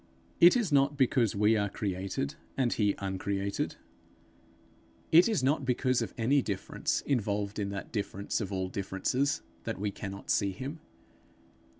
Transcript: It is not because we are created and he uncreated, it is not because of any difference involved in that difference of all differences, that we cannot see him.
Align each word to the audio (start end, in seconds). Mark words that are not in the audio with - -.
It 0.39 0.57
is 0.57 0.71
not 0.71 0.97
because 0.97 1.35
we 1.35 1.55
are 1.55 1.69
created 1.69 2.33
and 2.57 2.73
he 2.73 2.95
uncreated, 2.97 3.75
it 5.11 5.29
is 5.29 5.43
not 5.43 5.63
because 5.63 6.01
of 6.01 6.15
any 6.17 6.41
difference 6.41 7.01
involved 7.01 7.59
in 7.59 7.69
that 7.69 7.91
difference 7.91 8.41
of 8.41 8.51
all 8.51 8.67
differences, 8.67 9.43
that 9.65 9.79
we 9.79 9.91
cannot 9.91 10.31
see 10.31 10.53
him. 10.53 10.79